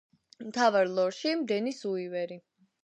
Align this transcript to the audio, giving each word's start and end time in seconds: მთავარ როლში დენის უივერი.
მთავარ 0.45 0.89
როლში 0.95 1.35
დენის 1.53 1.87
უივერი. 1.95 2.45